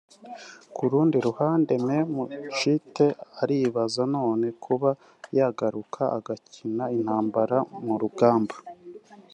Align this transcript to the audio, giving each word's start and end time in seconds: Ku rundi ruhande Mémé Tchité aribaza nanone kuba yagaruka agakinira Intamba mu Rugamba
Ku 0.75 0.83
rundi 0.91 1.17
ruhande 1.27 1.73
Mémé 1.87 2.23
Tchité 2.55 3.07
aribaza 3.41 4.03
nanone 4.11 4.47
kuba 4.63 4.89
yagaruka 5.37 6.01
agakinira 6.17 6.83
Intamba 6.97 7.41
mu 7.85 7.95
Rugamba 8.01 8.55